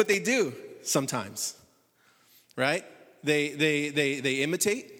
[0.00, 1.54] what they do sometimes,
[2.56, 2.86] right?
[3.22, 4.90] They, they, they, they imitate,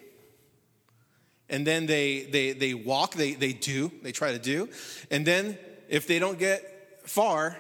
[1.49, 4.69] and then they, they, they walk, they, they do, they try to do,
[5.11, 5.57] and then
[5.89, 7.57] if they don't get far,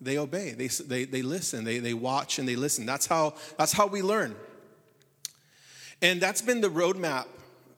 [0.00, 2.86] they obey, they, they, they listen, they, they watch and they listen.
[2.86, 4.34] That's how, that's how we learn.
[6.02, 7.26] And that's been the roadmap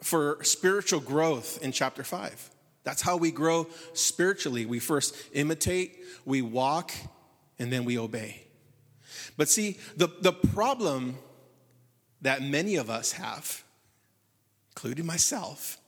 [0.00, 2.50] for spiritual growth in chapter 5.
[2.83, 4.64] That's how we grow spiritually.
[4.64, 6.92] We first imitate, we walk,
[7.58, 8.45] and then we obey.
[9.37, 11.19] But see, the, the problem
[12.22, 13.62] that many of us have,
[14.71, 15.78] including myself,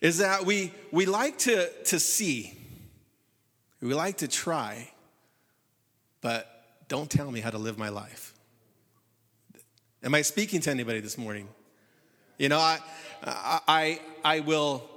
[0.00, 2.56] is that we, we like to, to see,
[3.80, 4.90] we like to try,
[6.20, 6.48] but
[6.88, 8.34] don't tell me how to live my life.
[10.02, 11.48] Am I speaking to anybody this morning?
[12.38, 12.78] You know, I,
[13.22, 14.88] I, I will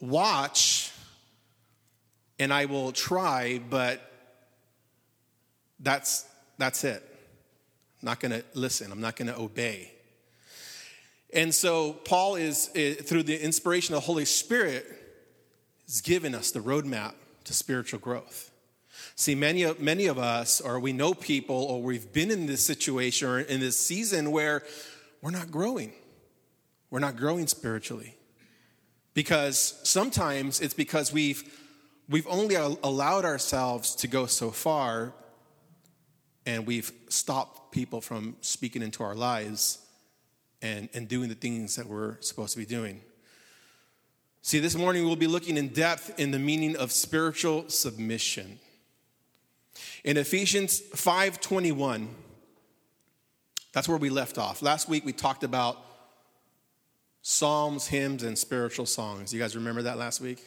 [0.00, 0.92] watch
[2.38, 4.00] and I will try, but
[5.80, 6.24] that's,
[6.56, 7.07] that's it.
[8.02, 8.92] I'm not going to listen.
[8.92, 9.92] I'm not going to obey.
[11.32, 14.86] And so Paul is, eh, through the inspiration of the Holy Spirit,
[15.86, 17.14] has given us the roadmap
[17.44, 18.50] to spiritual growth.
[19.16, 22.64] See, many of, many of us, or we know people, or we've been in this
[22.64, 24.62] situation or in this season where
[25.22, 25.92] we're not growing.
[26.90, 28.16] We're not growing spiritually.
[29.14, 31.42] Because sometimes it's because we've,
[32.08, 35.12] we've only allowed ourselves to go so far
[36.46, 39.78] and we've stopped people from speaking into our lives
[40.62, 43.00] and, and doing the things that we're supposed to be doing.
[44.42, 48.58] See, this morning we'll be looking in depth in the meaning of spiritual submission.
[50.04, 52.08] In Ephesians 5:21,
[53.72, 54.62] that's where we left off.
[54.62, 55.84] Last week we talked about
[57.22, 59.34] psalms, hymns, and spiritual songs.
[59.34, 60.42] You guys remember that last week?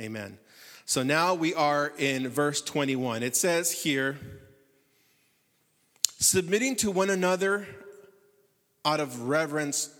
[0.00, 0.38] Amen.
[0.84, 3.22] So now we are in verse 21.
[3.22, 4.18] It says here,
[6.22, 7.66] submitting to one another
[8.84, 9.90] out of reverence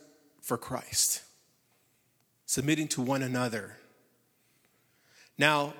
[0.40, 1.22] for Christ.
[2.46, 3.76] Submitting to one another.
[5.38, 5.74] Now,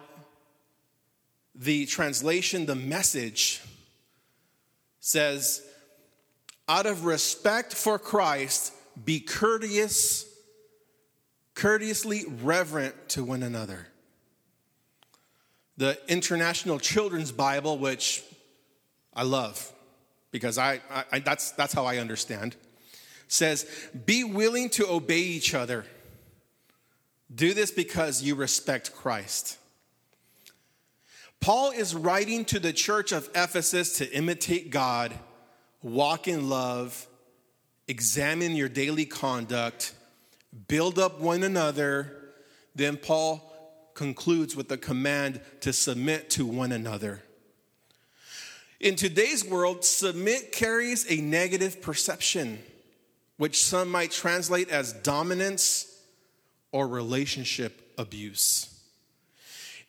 [1.54, 3.60] the translation, the message,
[5.00, 5.62] says,
[6.68, 8.72] out of respect for Christ,
[9.04, 10.26] be courteous,
[11.54, 13.88] courteously reverent to one another.
[15.76, 18.22] The International Children's Bible, which
[19.14, 19.71] I love
[20.32, 20.80] because I,
[21.12, 22.56] I, that's, that's how I understand,
[23.28, 23.66] says,
[24.06, 25.84] Be willing to obey each other.
[27.32, 29.58] Do this because you respect Christ.
[31.40, 35.12] Paul is writing to the church of Ephesus to imitate God,
[35.82, 37.06] walk in love,
[37.88, 39.94] examine your daily conduct,
[40.68, 42.16] build up one another.
[42.74, 47.22] Then Paul concludes with the command to submit to one another.
[48.82, 52.58] In today's world, submit carries a negative perception,
[53.36, 55.86] which some might translate as dominance
[56.72, 58.76] or relationship abuse.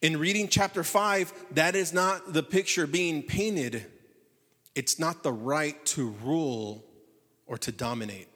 [0.03, 3.83] In reading chapter 5, that is not the picture being painted.
[4.75, 6.85] It's not the right to rule
[7.47, 8.27] or to dominate.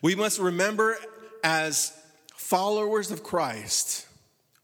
[0.00, 0.96] We must remember
[1.42, 1.92] as
[2.36, 4.06] followers of Christ,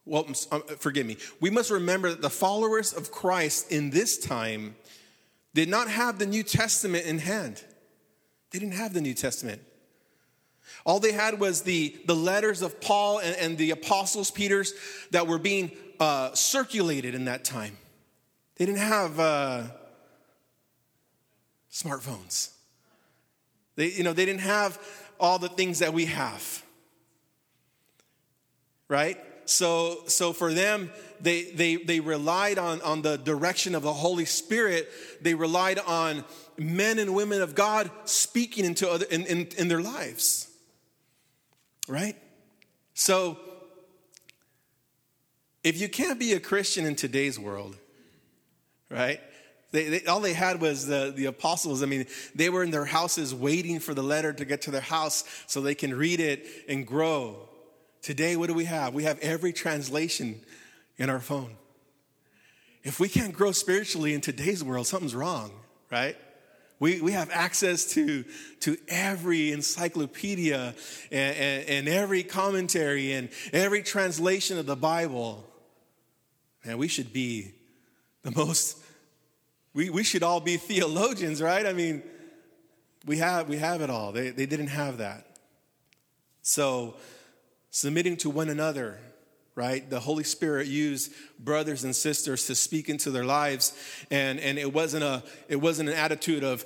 [0.07, 4.77] well, uh, forgive me, we must remember that the followers of Christ in this time
[5.53, 7.63] did not have the New Testament in hand.
[8.51, 9.61] They didn't have the New Testament.
[10.85, 14.73] All they had was the, the letters of Paul and, and the apostles, Peter's,
[15.11, 17.77] that were being uh, circulated in that time.
[18.57, 19.63] They didn't have uh,
[21.73, 22.51] smartphones.
[23.75, 24.79] They, you know, they didn't have
[25.19, 26.63] all the things that we have.
[28.89, 29.19] Right?
[29.47, 30.91] So, so for them,
[31.21, 34.89] they, they, they relied on, on the direction of the Holy Spirit.
[35.23, 36.25] They relied on
[36.59, 40.49] men and women of God speaking into other, in, in, in their lives.
[41.89, 42.17] Right?
[42.95, 43.39] So
[45.63, 47.77] if you can't be a Christian in today's world,
[48.91, 49.21] right?
[49.73, 51.83] They, they, all they had was the, the apostles.
[51.83, 54.81] I mean, they were in their houses waiting for the letter to get to their
[54.81, 57.49] house so they can read it and grow.
[58.07, 58.95] Today, what do we have?
[58.95, 60.41] We have every translation
[60.97, 61.57] in our phone.
[62.85, 65.51] If we can't grow spiritually in today's world, something's wrong,
[65.91, 66.17] right?
[66.79, 68.25] We, we have access to,
[68.61, 70.77] to every encyclopedia
[71.11, 75.45] and, and, and every commentary and every translation of the Bible.
[76.65, 77.55] Man, we should be
[78.23, 78.79] the most,
[79.75, 81.67] we, we should all be theologians, right?
[81.67, 82.05] I mean,
[83.05, 84.13] we have, we have it all.
[84.13, 85.27] They, they didn't have that.
[86.43, 86.95] So,
[87.77, 88.99] submitting to one another
[89.55, 89.89] right?
[89.89, 93.73] The Holy Spirit used brothers and sisters to speak into their lives.
[94.11, 96.65] And, and it, wasn't a, it wasn't an attitude of,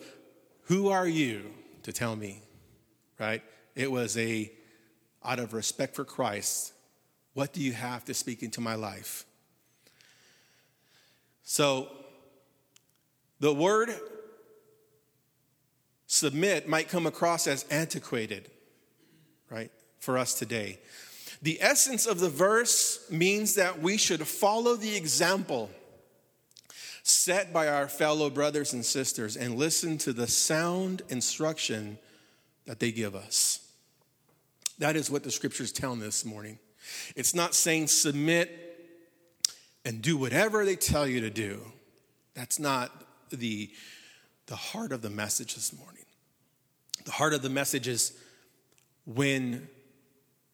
[0.64, 1.52] who are you
[1.84, 2.42] to tell me,
[3.20, 3.42] right?
[3.76, 4.50] It was a,
[5.24, 6.72] out of respect for Christ,
[7.32, 9.24] what do you have to speak into my life?
[11.44, 11.88] So,
[13.38, 13.90] the word
[16.08, 18.50] submit might come across as antiquated,
[19.48, 19.70] right,
[20.00, 20.78] for us today.
[21.42, 25.70] The essence of the verse means that we should follow the example
[27.02, 31.98] set by our fellow brothers and sisters and listen to the sound instruction
[32.66, 33.66] that they give us.
[34.78, 36.58] That is what the scriptures tell me this morning.
[37.16, 38.50] It's not saying submit
[39.84, 41.60] and do whatever they tell you to do.
[42.34, 42.90] That's not
[43.30, 43.70] the,
[44.46, 46.04] the heart of the message this morning.
[47.04, 48.12] The heart of the message is
[49.06, 49.68] when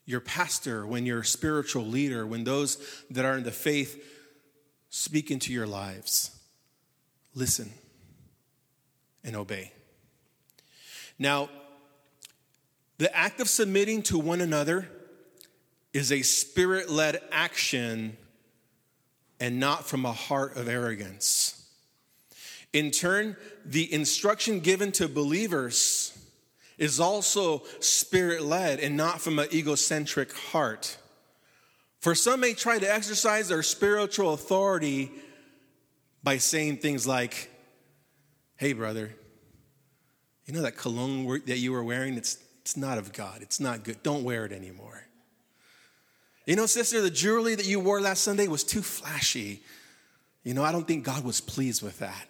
[0.07, 2.79] your pastor, when your spiritual leader, when those
[3.11, 4.03] that are in the faith
[4.89, 6.31] speak into your lives,
[7.35, 7.71] listen
[9.25, 9.73] and obey.
[11.19, 11.51] Now,
[12.99, 14.89] the act of submitting to one another
[15.93, 18.17] is a spirit led action
[19.41, 21.69] and not from a heart of arrogance.
[22.73, 26.06] In turn, the instruction given to believers
[26.79, 30.97] is also spirit led and not from an egocentric heart.
[32.01, 35.11] For some may try to exercise their spiritual authority
[36.23, 37.51] by saying things like,
[38.57, 39.15] Hey, brother,
[40.47, 42.15] you know that cologne that you were wearing?
[42.15, 43.43] It's, it's not of God.
[43.43, 44.03] It's not good.
[44.03, 45.05] Don't wear it anymore.
[46.47, 49.63] You know, sister, the jewelry that you wore last Sunday was too flashy.
[50.45, 52.29] You know, I don't think God was pleased with that.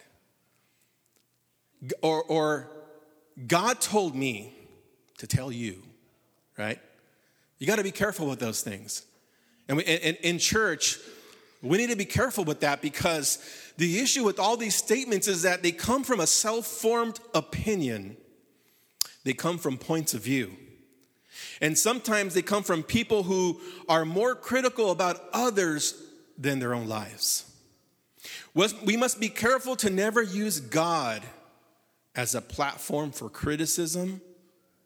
[2.00, 2.70] Or, or
[3.46, 4.54] God told me
[5.18, 5.82] to tell you,
[6.56, 6.78] right?
[7.58, 9.04] You got to be careful with those things.
[9.68, 10.98] And, we, and, in church,
[11.62, 13.38] we need to be careful with that because
[13.76, 18.16] the issue with all these statements is that they come from a self formed opinion,
[19.24, 20.52] they come from points of view.
[21.60, 26.02] And sometimes they come from people who are more critical about others
[26.38, 27.50] than their own lives.
[28.54, 31.22] We must be careful to never use God
[32.16, 34.22] as a platform for criticism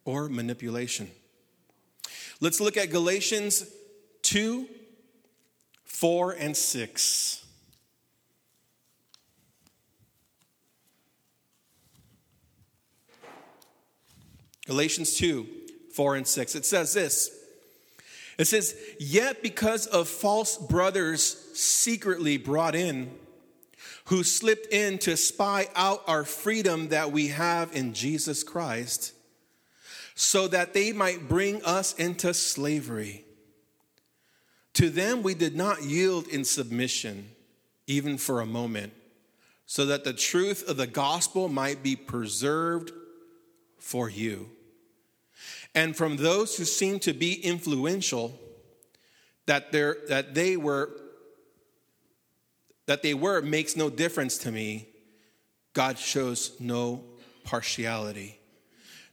[0.05, 1.09] or manipulation.
[2.41, 3.65] Let's look at Galatians
[4.23, 4.67] 2
[5.85, 7.45] 4 and 6.
[14.67, 15.47] Galatians 2
[15.95, 16.55] 4 and 6.
[16.55, 17.31] It says this.
[18.39, 23.11] It says, Yet because of false brothers secretly brought in,
[24.11, 29.13] who slipped in to spy out our freedom that we have in Jesus Christ,
[30.17, 33.25] so that they might bring us into slavery.
[34.75, 37.31] To them we did not yield in submission,
[37.87, 38.93] even for a moment,
[39.65, 42.91] so that the truth of the gospel might be preserved
[43.79, 44.51] for you.
[45.73, 48.37] And from those who seemed to be influential,
[49.47, 50.91] that, that they were
[52.91, 54.89] that they were makes no difference to me.
[55.75, 57.05] God shows no
[57.45, 58.37] partiality.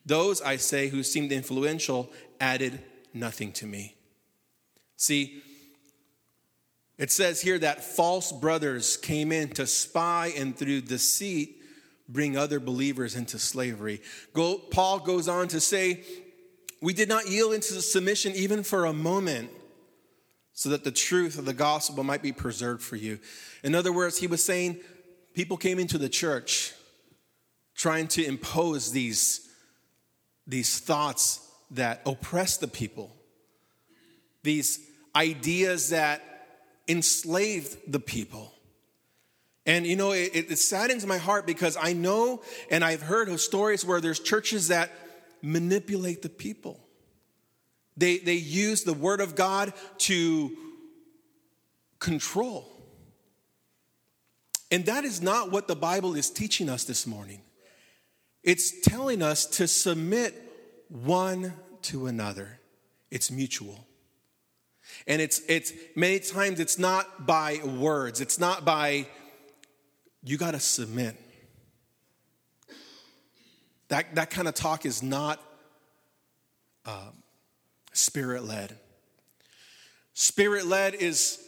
[0.03, 2.81] Those, I say, who seemed influential added
[3.13, 3.93] nothing to me.
[4.95, 5.43] See,
[6.97, 11.61] it says here that false brothers came in to spy and through deceit
[12.09, 14.01] bring other believers into slavery.
[14.33, 16.03] Go, Paul goes on to say,
[16.81, 19.51] We did not yield into submission even for a moment
[20.57, 23.19] so that the truth of the gospel might be preserved for you.
[23.63, 24.79] In other words, he was saying
[25.35, 26.73] people came into the church
[27.75, 29.47] trying to impose these,
[30.47, 33.15] these thoughts that oppress the people,
[34.41, 34.79] these
[35.15, 36.23] ideas that
[36.87, 38.51] enslaved the people.
[39.67, 43.41] And you know, it, it, saddens my heart because I know and I've heard of
[43.41, 44.89] stories where there's churches that
[45.43, 46.86] manipulate the people.
[47.97, 50.55] They, they use the word of God to
[51.99, 52.71] control.
[54.71, 57.41] And that is not what the Bible is teaching us this morning.
[58.43, 60.35] It's telling us to submit
[60.89, 62.59] one to another.
[63.09, 63.87] It's mutual.
[65.05, 68.21] And it's it's many times it's not by words.
[68.21, 69.07] It's not by
[70.23, 71.15] you got to submit.
[73.89, 75.41] That that kind of talk is not
[76.85, 77.23] um,
[77.97, 78.77] spirit led.
[80.13, 81.39] Spirit led is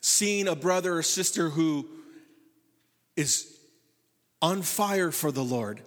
[0.00, 1.86] seeing a brother or sister who
[3.16, 3.58] is
[4.40, 5.80] on fire for the Lord,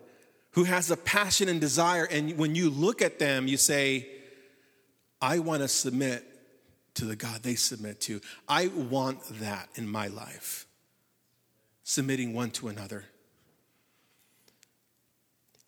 [0.51, 4.07] who has a passion and desire, and when you look at them, you say,
[5.21, 6.25] I want to submit
[6.95, 8.19] to the God they submit to.
[8.49, 10.65] I want that in my life,
[11.83, 13.05] submitting one to another.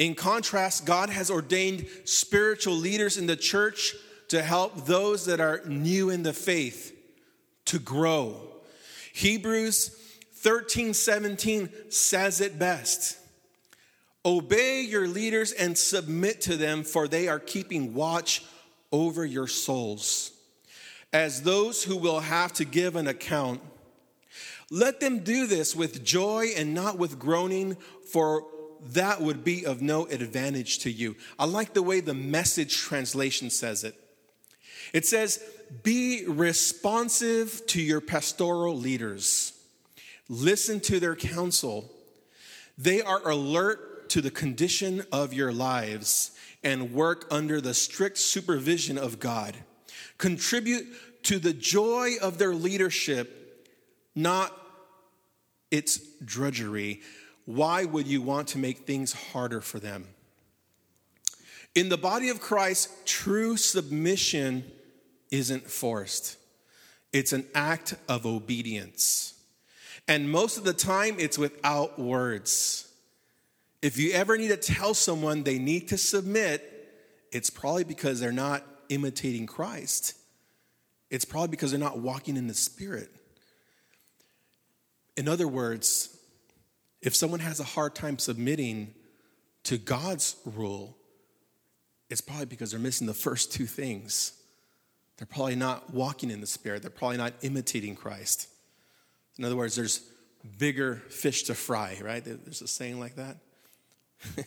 [0.04, 3.96] In contrast, God has ordained spiritual leaders in the church
[4.28, 6.94] to help those that are new in the faith
[7.68, 8.36] to grow.
[9.14, 9.98] Hebrews
[10.34, 13.18] 13 17 says it best.
[14.26, 18.44] Obey your leaders and submit to them, for they are keeping watch
[18.92, 20.34] over your souls.
[21.14, 23.62] As those who will have to give an account,
[24.70, 27.78] let them do this with joy and not with groaning,
[28.12, 28.46] for
[28.88, 31.16] that would be of no advantage to you.
[31.40, 33.96] I like the way the message translation says it.
[34.94, 35.44] It says,
[35.84, 39.54] Be responsive to your pastoral leaders,
[40.30, 41.90] listen to their counsel.
[42.78, 46.32] They are alert to the condition of your lives
[46.64, 49.56] and work under the strict supervision of God.
[50.18, 53.70] Contribute to the joy of their leadership,
[54.16, 54.58] not
[55.72, 57.02] its drudgery.
[57.46, 60.08] Why would you want to make things harder for them?
[61.76, 64.64] In the body of Christ, true submission
[65.32, 66.38] isn't forced,
[67.12, 69.34] it's an act of obedience.
[70.08, 72.92] And most of the time, it's without words.
[73.82, 76.70] If you ever need to tell someone they need to submit,
[77.32, 80.16] it's probably because they're not imitating Christ.
[81.10, 83.10] It's probably because they're not walking in the Spirit.
[85.16, 86.13] In other words,
[87.04, 88.94] if someone has a hard time submitting
[89.64, 90.98] to God's rule,
[92.10, 94.34] it's probably because they're missing the first two things.
[95.18, 98.48] They're probably not walking in the Spirit, they're probably not imitating Christ.
[99.38, 100.02] In other words, there's
[100.58, 102.24] bigger fish to fry, right?
[102.24, 103.38] There's a saying like that.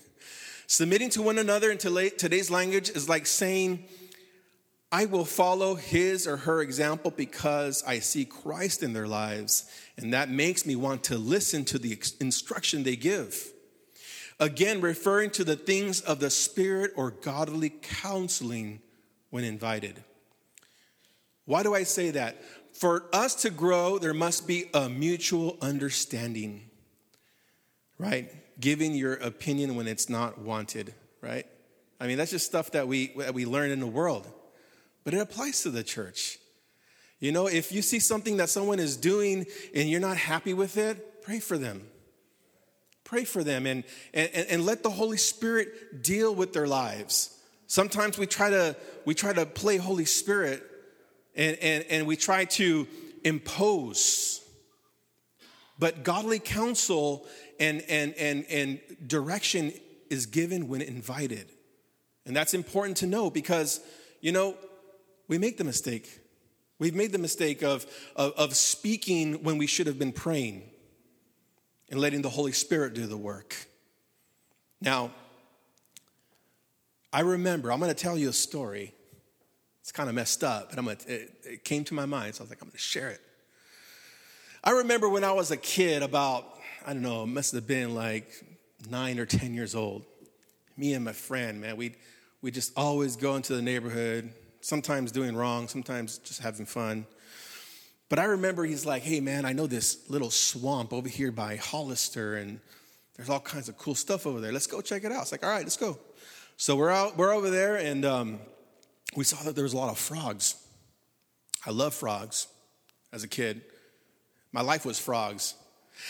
[0.66, 3.84] Submitting to one another in today's language is like saying,
[4.92, 10.12] I will follow his or her example because I see Christ in their lives, and
[10.12, 13.52] that makes me want to listen to the instruction they give.
[14.38, 18.80] Again, referring to the things of the Spirit or godly counseling
[19.30, 20.04] when invited.
[21.46, 22.42] Why do I say that?
[22.72, 26.70] For us to grow, there must be a mutual understanding,
[27.98, 28.30] right?
[28.60, 31.46] Giving your opinion when it's not wanted, right?
[31.98, 34.30] I mean, that's just stuff that we, that we learn in the world
[35.06, 36.36] but it applies to the church.
[37.20, 40.76] You know, if you see something that someone is doing and you're not happy with
[40.76, 41.86] it, pray for them.
[43.04, 47.38] Pray for them and, and, and let the Holy Spirit deal with their lives.
[47.68, 50.60] Sometimes we try to, we try to play Holy Spirit
[51.36, 52.88] and, and, and we try to
[53.22, 54.44] impose.
[55.78, 57.28] But godly counsel
[57.60, 59.72] and, and, and, and direction
[60.10, 61.48] is given when invited.
[62.24, 63.78] And that's important to know because,
[64.20, 64.56] you know,
[65.28, 66.20] we make the mistake.
[66.78, 70.62] We've made the mistake of, of, of, speaking when we should have been praying
[71.90, 73.56] and letting the Holy Spirit do the work.
[74.80, 75.10] Now,
[77.12, 78.92] I remember, I'm going to tell you a story.
[79.80, 82.42] It's kind of messed up, but I'm gonna, it, it came to my mind, so
[82.42, 83.20] I was like, I'm going to share it.
[84.62, 86.44] I remember when I was a kid, about,
[86.84, 88.28] I don't know, must have been like
[88.90, 90.04] nine or 10 years old.
[90.76, 91.96] Me and my friend, man, we'd,
[92.42, 94.30] we'd just always go into the neighborhood,
[94.66, 97.06] sometimes doing wrong, sometimes just having fun.
[98.08, 101.54] But I remember he's like, hey man, I know this little swamp over here by
[101.54, 102.58] Hollister, and
[103.14, 104.50] there's all kinds of cool stuff over there.
[104.50, 105.22] Let's go check it out.
[105.22, 106.00] It's like, all right, let's go.
[106.56, 108.40] So we're out, we're over there, and um,
[109.14, 110.56] we saw that there was a lot of frogs.
[111.64, 112.48] I love frogs
[113.12, 113.60] as a kid.
[114.50, 115.54] My life was frogs.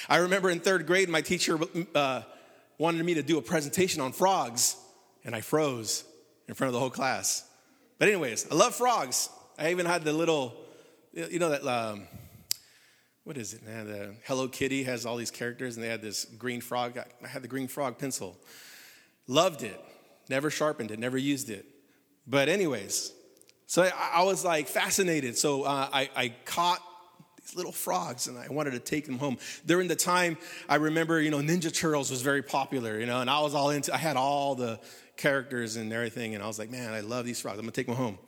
[0.09, 1.59] I remember in third grade, my teacher
[1.95, 2.23] uh,
[2.79, 4.77] wanted me to do a presentation on frogs,
[5.27, 6.05] and I froze
[6.49, 7.46] in front of the whole class.
[7.99, 9.31] But, anyways, I love frogs.
[9.59, 10.55] I even had the little,
[11.13, 12.07] you know, that, um,
[13.25, 13.87] what is it, man?
[13.87, 16.99] The Hello Kitty has all these characters, and they had this green frog.
[17.25, 18.37] I had the green frog pencil.
[19.27, 19.81] Loved it.
[20.29, 21.65] Never sharpened it, never used it.
[22.27, 23.13] But, anyways,
[23.67, 25.39] so I, I was like fascinated.
[25.39, 26.81] So uh, I, I caught
[27.47, 29.39] these little frogs and I wanted to take them home.
[29.65, 30.37] During the time,
[30.69, 33.71] I remember, you know, Ninja Turtles was very popular, you know, and I was all
[33.71, 34.81] into, I had all the
[35.17, 36.35] characters and everything.
[36.35, 37.59] And I was like, man, I love these frogs.
[37.59, 38.19] I'm gonna take them home.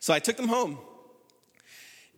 [0.00, 0.78] So I took them home.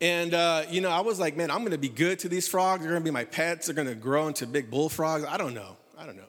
[0.02, 2.82] And, uh, you know, I was like, man, I'm gonna be good to these frogs.
[2.82, 3.66] They're gonna be my pets.
[3.66, 5.24] They're gonna grow into big bullfrogs.
[5.24, 5.76] I don't know.
[5.98, 6.22] I don't know.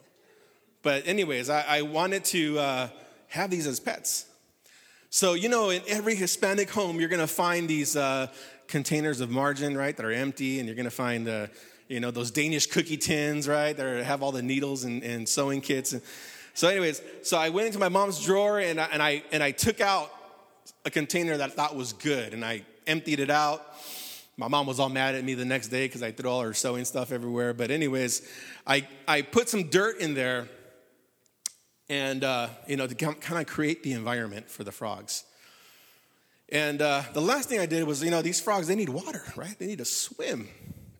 [0.82, 2.90] But, anyways, I, I wanted to uh,
[3.28, 4.26] have these as pets.
[5.10, 8.28] So, you know, in every Hispanic home, you're gonna find these uh,
[8.72, 11.48] containers of margin, right, that are empty, and you're gonna find, uh,
[11.88, 15.62] you know, those Danish cookie tins, right, that have all the needles and, and sewing
[15.62, 15.94] kits.
[15.94, 16.02] And,
[16.54, 19.52] so, anyways, so I went into my mom's drawer and I, and I, and I
[19.52, 20.12] took out
[20.84, 23.64] a container that I thought was good and I emptied it out.
[24.38, 26.54] My mom was all mad at me the next day because I threw all her
[26.54, 27.54] sewing stuff everywhere.
[27.54, 28.28] But, anyways,
[28.68, 30.48] I, I put some dirt in there
[31.90, 35.24] and, uh, you know, to kind of create the environment for the frogs.
[36.52, 39.24] And uh, the last thing I did was, you know, these frogs, they need water,
[39.38, 39.58] right?
[39.58, 40.50] They need to swim.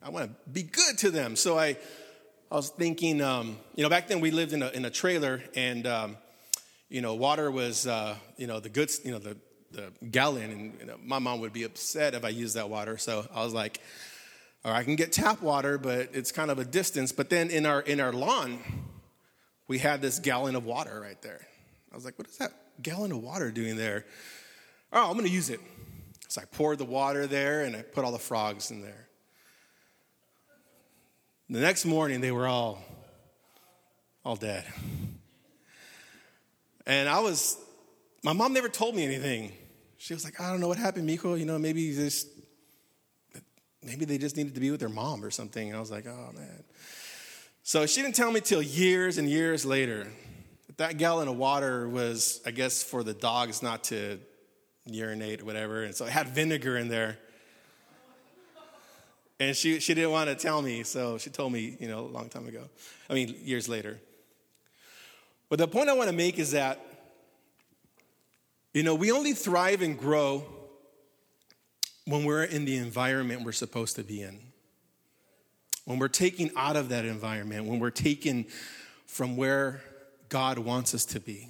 [0.02, 1.36] I want to be good to them.
[1.36, 1.76] So I,
[2.50, 5.42] I was thinking, um, you know, back then we lived in a, in a trailer
[5.54, 6.16] and, um,
[6.88, 9.36] you know, water was, uh, you know, the good, you know, the,
[9.72, 10.50] the gallon.
[10.50, 12.96] And you know, my mom would be upset if I used that water.
[12.96, 13.80] So I was like,
[14.64, 17.12] or I can get tap water, but it's kind of a distance.
[17.12, 18.58] But then in our, in our lawn,
[19.68, 21.46] we had this gallon of water right there.
[21.92, 24.06] I was like, what is that gallon of water doing there?
[24.92, 25.60] Oh, I'm going to use it.
[26.28, 29.08] So I poured the water there and I put all the frogs in there.
[31.48, 32.82] The next morning, they were all,
[34.24, 34.64] all dead.
[36.86, 37.58] And I was,
[38.22, 39.52] my mom never told me anything.
[39.98, 41.34] She was like, I don't know what happened, Miko.
[41.34, 42.28] You know, maybe just,
[43.82, 45.68] maybe they just needed to be with their mom or something.
[45.68, 46.64] And I was like, oh man.
[47.62, 50.10] So she didn't tell me till years and years later
[50.66, 54.18] that that gallon of water was, I guess, for the dogs not to
[54.86, 55.82] urinate or whatever.
[55.82, 57.18] And so it had vinegar in there.
[59.40, 62.06] And she, she didn't want to tell me, so she told me, you know, a
[62.06, 62.68] long time ago.
[63.10, 63.98] I mean, years later.
[65.48, 66.80] But the point I want to make is that,
[68.72, 70.44] you know, we only thrive and grow
[72.06, 74.38] when we're in the environment we're supposed to be in.
[75.84, 78.46] When we're taken out of that environment, when we're taken
[79.06, 79.82] from where
[80.28, 81.48] God wants us to be,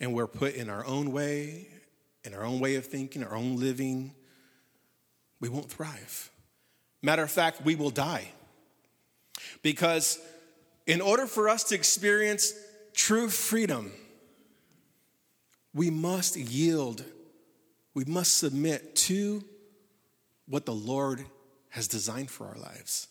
[0.00, 1.68] and we're put in our own way
[2.24, 4.14] in our own way of thinking, our own living,
[5.40, 6.30] we won't thrive.
[7.02, 8.28] Matter of fact, we will die.
[9.62, 10.18] Because
[10.86, 12.54] in order for us to experience
[12.94, 13.92] true freedom,
[15.74, 17.04] we must yield,
[17.92, 19.44] we must submit to
[20.46, 21.24] what the Lord
[21.70, 23.08] has designed for our lives.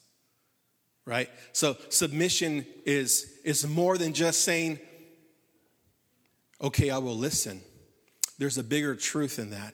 [1.06, 1.30] Right?
[1.52, 4.80] So submission is, is more than just saying,
[6.62, 7.62] okay, I will listen.
[8.38, 9.74] There's a bigger truth in that.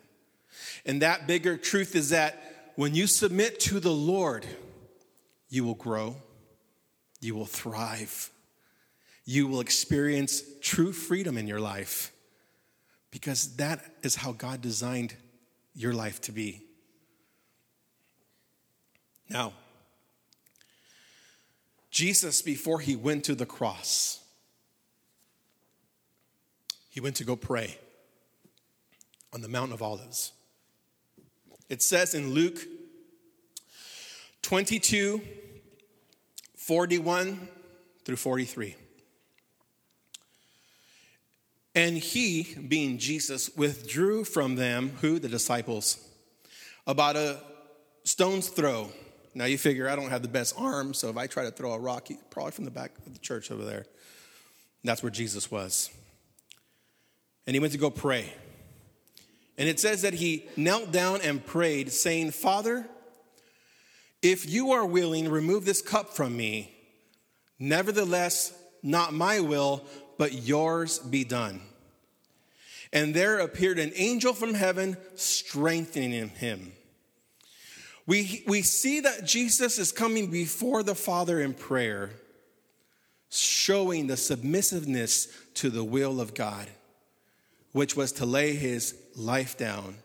[0.86, 4.46] And that bigger truth is that when you submit to the Lord,
[5.50, 6.16] you will grow,
[7.20, 8.30] you will thrive,
[9.26, 12.12] you will experience true freedom in your life
[13.12, 15.16] because that is how God designed
[15.76, 16.62] your life to be.
[19.30, 19.54] Now,
[21.92, 24.24] Jesus, before he went to the cross,
[26.90, 27.78] he went to go pray
[29.34, 30.32] on the Mount of Olives.
[31.70, 32.60] It says in Luke
[34.42, 35.22] 22
[36.56, 37.48] 41
[38.06, 38.76] through 43.
[41.76, 45.20] And he, being Jesus, withdrew from them, who?
[45.20, 45.98] The disciples,
[46.86, 47.40] about a
[48.04, 48.90] stone's throw.
[49.34, 51.74] Now you figure I don't have the best arm, so if I try to throw
[51.74, 53.86] a rock, probably from the back of the church over there.
[54.84, 55.90] that's where Jesus was.
[57.48, 58.34] And he went to go pray.
[59.60, 62.88] And it says that he knelt down and prayed, saying, Father,
[64.22, 66.74] if you are willing, remove this cup from me.
[67.60, 69.84] Nevertheless, not my will,
[70.18, 71.62] but yours be done.
[72.94, 76.72] And there appeared an angel from heaven strengthening him.
[78.08, 82.12] We, we see that Jesus is coming before the Father in prayer,
[83.30, 86.70] showing the submissiveness to the will of God
[87.72, 89.96] which was to lay his life down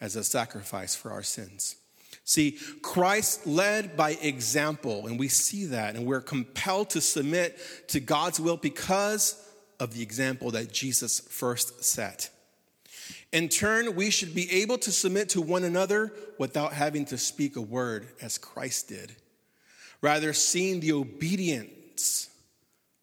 [0.00, 1.76] as a sacrifice for our sins.
[2.24, 8.00] See, Christ led by example, and we see that, and we're compelled to submit to
[8.00, 9.42] God's will because
[9.80, 12.30] of the example that Jesus first set.
[13.32, 17.56] In turn, we should be able to submit to one another without having to speak
[17.56, 19.16] a word as Christ did.
[20.00, 22.30] Rather, seeing the obedience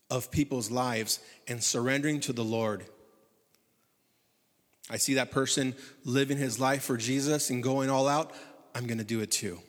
[0.09, 2.85] of people's lives and surrendering to the Lord
[4.89, 8.31] I see that person living his life for Jesus and going all out,
[8.75, 9.59] I'm going to do it too.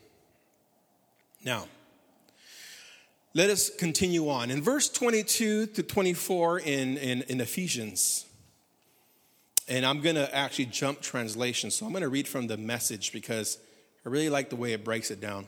[1.45, 1.67] Now,
[3.35, 4.51] let us continue on.
[4.51, 8.27] In verse 22 to 24 in, in, in Ephesians,
[9.69, 11.71] and I'm going to actually jump translation.
[11.71, 13.59] So I'm going to read from the message because
[14.05, 15.47] I really like the way it breaks it down.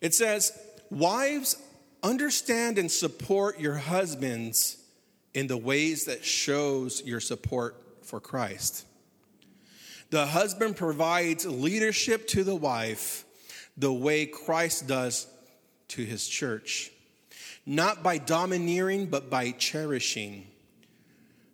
[0.00, 0.52] It says,
[0.90, 1.56] Wives,
[2.02, 4.81] understand and support your husbands
[5.34, 8.86] in the ways that shows your support for Christ.
[10.10, 13.24] The husband provides leadership to the wife
[13.76, 15.26] the way Christ does
[15.88, 16.90] to his church,
[17.64, 20.46] not by domineering, but by cherishing.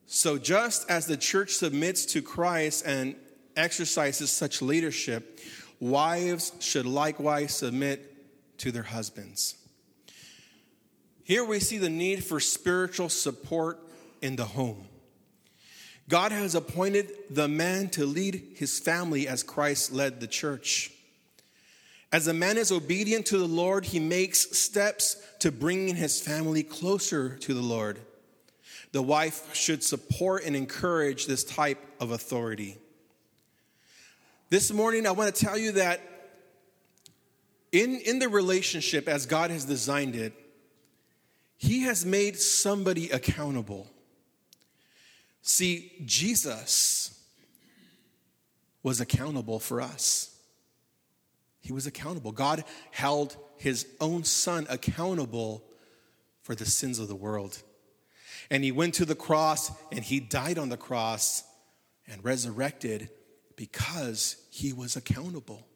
[0.06, 3.14] So, just as the church submits to Christ and
[3.56, 5.38] exercises such leadership,
[5.80, 9.54] wives should likewise submit to their husbands.
[11.28, 13.78] Here we see the need for spiritual support
[14.22, 14.88] in the home.
[16.08, 20.90] God has appointed the man to lead his family as Christ led the church.
[22.10, 26.62] As a man is obedient to the Lord, he makes steps to bringing his family
[26.62, 27.98] closer to the Lord.
[28.92, 32.78] The wife should support and encourage this type of authority.
[34.48, 36.00] This morning, I want to tell you that
[37.70, 40.32] in, in the relationship as God has designed it,
[41.58, 43.90] He has made somebody accountable.
[45.42, 47.20] See, Jesus
[48.82, 50.36] was accountable for us.
[51.60, 52.32] He was accountable.
[52.32, 55.64] God held his own son accountable
[56.42, 57.60] for the sins of the world.
[58.50, 61.42] And he went to the cross and he died on the cross
[62.06, 63.10] and resurrected
[63.56, 65.66] because he was accountable.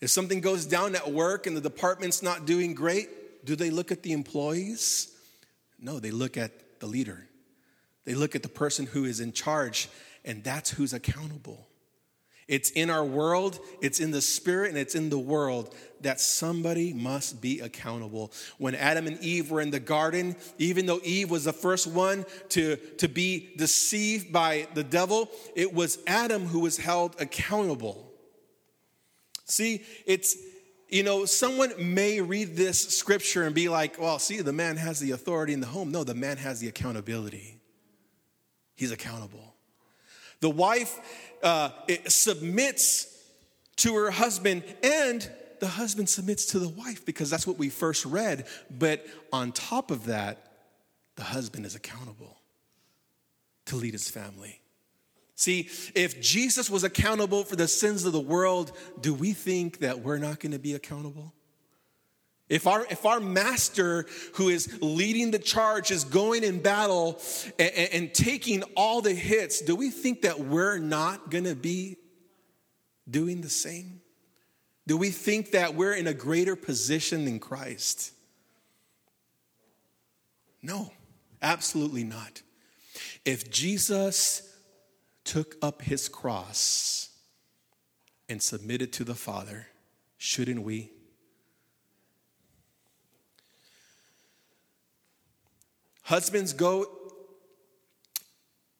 [0.00, 3.10] If something goes down at work and the department's not doing great,
[3.46, 5.16] do they look at the employees?
[5.78, 7.26] No, they look at the leader.
[8.04, 9.88] They look at the person who is in charge,
[10.24, 11.66] and that's who's accountable.
[12.48, 16.92] It's in our world, it's in the spirit, and it's in the world that somebody
[16.92, 18.32] must be accountable.
[18.58, 22.24] When Adam and Eve were in the garden, even though Eve was the first one
[22.50, 28.12] to, to be deceived by the devil, it was Adam who was held accountable.
[29.46, 30.36] See, it's,
[30.88, 35.00] you know, someone may read this scripture and be like, well, see, the man has
[35.00, 35.90] the authority in the home.
[35.90, 37.60] No, the man has the accountability.
[38.76, 39.54] He's accountable.
[40.40, 40.98] The wife
[41.42, 41.70] uh,
[42.06, 43.12] submits
[43.76, 45.28] to her husband, and
[45.60, 48.46] the husband submits to the wife because that's what we first read.
[48.70, 50.52] But on top of that,
[51.16, 52.36] the husband is accountable
[53.66, 54.60] to lead his family.
[55.36, 60.00] See, if Jesus was accountable for the sins of the world, do we think that
[60.00, 61.34] we're not going to be accountable?
[62.48, 67.20] If our, if our master who is leading the charge is going in battle
[67.58, 71.56] and, and, and taking all the hits, do we think that we're not going to
[71.56, 71.98] be
[73.10, 74.00] doing the same?
[74.86, 78.12] Do we think that we're in a greater position than Christ?
[80.62, 80.92] No,
[81.42, 82.40] absolutely not.
[83.24, 84.55] If Jesus
[85.26, 87.10] took up his cross
[88.28, 89.66] and submitted to the Father,
[90.16, 90.90] shouldn't we?
[96.02, 96.86] Husbands, go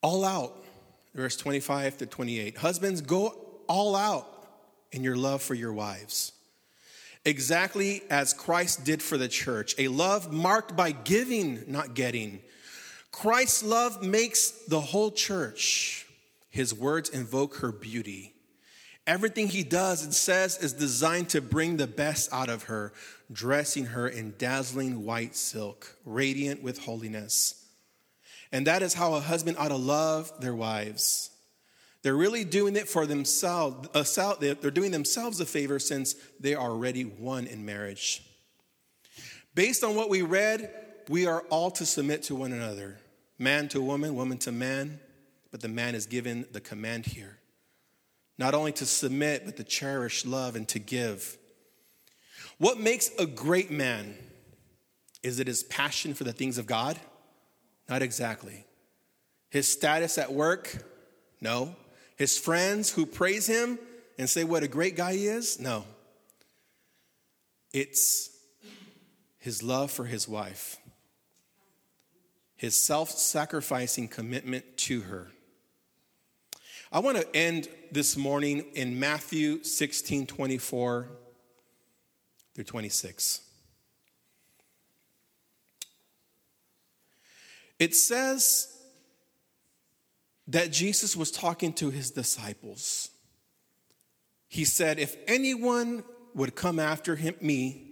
[0.01, 0.65] all out.
[1.15, 2.57] Verse 25 to 28.
[2.59, 3.35] Husbands, go
[3.67, 4.47] all out
[4.93, 6.33] in your love for your wives.
[7.25, 12.41] Exactly as Christ did for the church, a love marked by giving, not getting.
[13.11, 16.06] Christ's love makes the whole church.
[16.57, 18.33] His words invoke her beauty.
[19.07, 22.95] Everything he does and says is designed to bring the best out of her,
[23.31, 27.63] dressing her in dazzling white silk, radiant with holiness.
[28.51, 31.29] And that is how a husband ought to love their wives.
[32.01, 33.91] They're really doing it for themselves.
[33.95, 38.23] Uh, they're doing themselves a favor since they are already one in marriage.
[39.55, 40.71] Based on what we read,
[41.11, 42.97] we are all to submit to one another
[43.39, 45.01] man to woman, woman to man,
[45.57, 47.39] but the man is given the command here
[48.37, 51.39] not only to submit, but to cherish, love, and to give.
[52.59, 54.19] What makes a great man?
[55.23, 57.01] Is it his passion for the things of God?
[57.89, 58.67] Not exactly.
[59.49, 60.85] His status at work?
[61.41, 61.75] No.
[62.17, 63.79] His friends who praise him
[64.19, 65.59] and say what a great guy he is?
[65.59, 65.87] No.
[67.73, 68.29] It's
[69.39, 70.77] his love for his wife,
[72.57, 75.29] his self sacrificing commitment to her.
[76.97, 81.09] I want to end this morning in Matthew 16 24
[82.55, 83.43] through 26.
[87.79, 88.75] It says
[90.49, 93.11] that Jesus was talking to his disciples.
[94.49, 96.03] He said, If anyone
[96.35, 97.91] would come after him, me,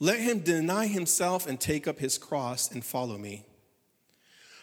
[0.00, 3.46] let him deny himself and take up his cross and follow me.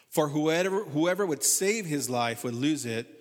[0.09, 3.13] For whoever, whoever would save his life would lose it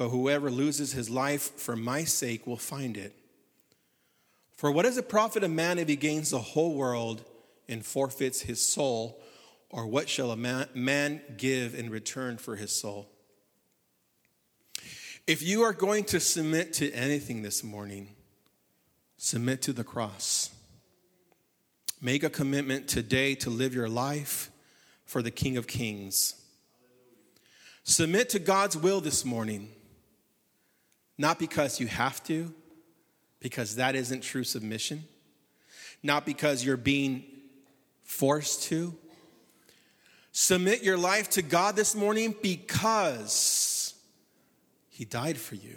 [0.00, 3.14] but whoever loses his life for my sake will find it.
[4.56, 7.22] For what does it profit a man if he gains the whole world
[7.68, 9.20] and forfeits his soul?
[9.68, 13.10] Or what shall a man give in return for his soul?
[15.26, 18.08] If you are going to submit to anything this morning,
[19.18, 20.48] submit to the cross.
[22.00, 24.50] Make a commitment today to live your life
[25.04, 26.36] for the King of Kings.
[27.84, 29.68] Submit to God's will this morning.
[31.20, 32.50] Not because you have to,
[33.40, 35.04] because that isn't true submission,
[36.02, 37.22] not because you're being
[38.02, 38.94] forced to.
[40.32, 43.92] Submit your life to God this morning because
[44.88, 45.76] He died for you.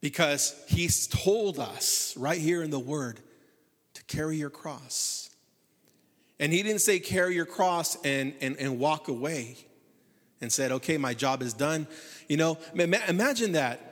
[0.00, 3.18] Because He's told us right here in the Word
[3.94, 5.28] to carry your cross.
[6.38, 9.56] And He didn't say carry your cross and, and, and walk away
[10.40, 11.88] and said, okay, my job is done.
[12.28, 13.90] You know, imagine that.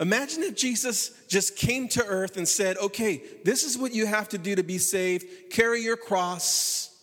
[0.00, 4.28] Imagine if Jesus just came to earth and said, okay, this is what you have
[4.28, 5.50] to do to be saved.
[5.50, 6.96] Carry your cross,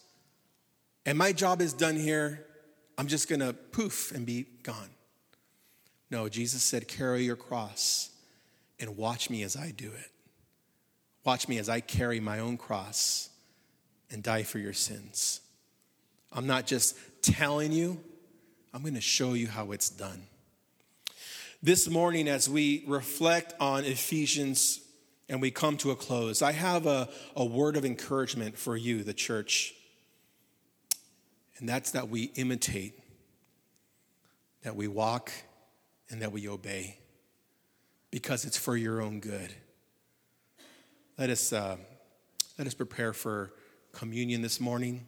[1.05, 2.45] and my job is done here.
[2.97, 4.89] I'm just gonna poof and be gone.
[6.09, 8.11] No, Jesus said, carry your cross
[8.79, 10.11] and watch me as I do it.
[11.25, 13.29] Watch me as I carry my own cross
[14.11, 15.41] and die for your sins.
[16.31, 17.99] I'm not just telling you,
[18.73, 20.21] I'm going to show you how it's done.
[21.63, 24.81] This morning, as we reflect on Ephesians
[25.29, 29.03] and we come to a close, I have a, a word of encouragement for you,
[29.03, 29.73] the church.
[31.57, 32.99] And that's that we imitate,
[34.63, 35.31] that we walk,
[36.09, 36.99] and that we obey,
[38.11, 39.51] because it's for your own good.
[41.17, 41.77] Let us, uh,
[42.57, 43.53] let us prepare for
[43.93, 45.05] communion this morning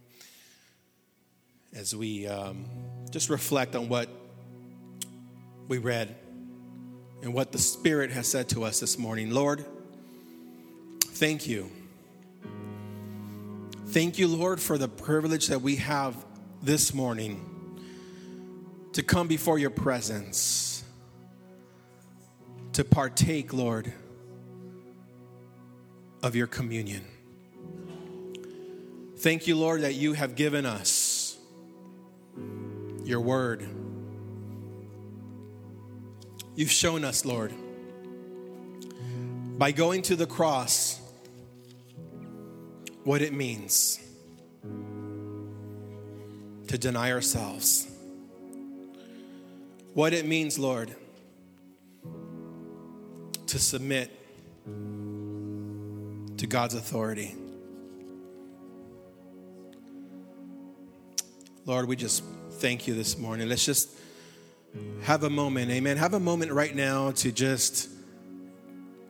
[1.75, 2.65] as we um,
[3.11, 4.09] just reflect on what
[5.67, 6.15] we read
[7.21, 9.31] and what the Spirit has said to us this morning.
[9.31, 9.65] Lord,
[11.01, 11.71] thank you.
[13.87, 16.15] Thank you, Lord, for the privilege that we have
[16.61, 17.43] this morning
[18.93, 20.83] to come before your presence,
[22.73, 23.91] to partake, Lord,
[26.21, 27.05] of your communion.
[29.17, 31.37] Thank you, Lord, that you have given us
[33.03, 33.67] your word.
[36.57, 37.53] You've shown us, Lord,
[39.59, 40.99] by going to the cross,
[43.03, 43.99] what it means
[46.65, 47.87] to deny ourselves.
[49.93, 50.95] What it means, Lord,
[53.45, 54.11] to submit
[56.37, 57.35] to God's authority.
[61.67, 63.47] Lord, we just thank you this morning.
[63.47, 63.96] Let's just
[65.01, 65.97] have a moment, amen.
[65.97, 67.89] Have a moment right now to just,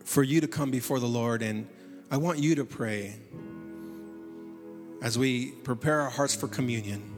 [0.03, 1.41] for you to come before the Lord.
[1.41, 1.67] And
[2.11, 3.15] I want you to pray
[5.01, 7.16] as we prepare our hearts for communion.